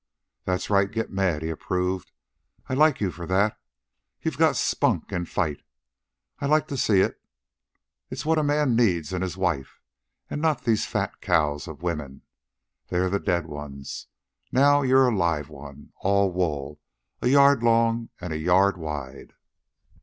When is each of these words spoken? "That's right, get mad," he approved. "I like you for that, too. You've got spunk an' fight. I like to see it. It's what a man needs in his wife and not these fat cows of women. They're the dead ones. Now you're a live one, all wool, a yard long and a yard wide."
"That's 0.45 0.71
right, 0.71 0.89
get 0.91 1.11
mad," 1.11 1.43
he 1.43 1.51
approved. 1.51 2.11
"I 2.67 2.73
like 2.73 2.99
you 3.01 3.11
for 3.11 3.27
that, 3.27 3.51
too. 3.51 3.57
You've 4.23 4.37
got 4.39 4.55
spunk 4.55 5.13
an' 5.13 5.25
fight. 5.25 5.61
I 6.39 6.47
like 6.47 6.67
to 6.69 6.75
see 6.77 7.01
it. 7.01 7.21
It's 8.09 8.25
what 8.25 8.39
a 8.39 8.43
man 8.43 8.75
needs 8.75 9.13
in 9.13 9.21
his 9.21 9.37
wife 9.37 9.79
and 10.27 10.41
not 10.41 10.63
these 10.63 10.87
fat 10.87 11.21
cows 11.21 11.67
of 11.67 11.83
women. 11.83 12.23
They're 12.87 13.11
the 13.11 13.19
dead 13.19 13.45
ones. 13.45 14.07
Now 14.51 14.81
you're 14.81 15.07
a 15.07 15.15
live 15.15 15.49
one, 15.49 15.91
all 15.97 16.33
wool, 16.33 16.81
a 17.21 17.27
yard 17.27 17.61
long 17.61 18.09
and 18.19 18.33
a 18.33 18.39
yard 18.39 18.77
wide." 18.77 19.33